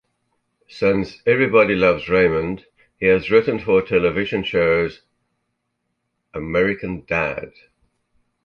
Since 0.67 1.21
"Everybody 1.27 1.75
Loves 1.75 2.09
Raymond", 2.09 2.65
he 2.99 3.05
has 3.05 3.29
written 3.29 3.59
for 3.59 3.81
the 3.83 3.87
television 3.87 4.43
shows 4.43 5.03
"American 6.33 7.05
Dad! 7.05 7.51